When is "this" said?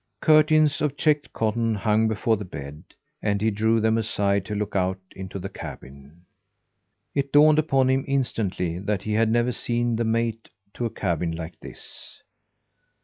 11.59-12.23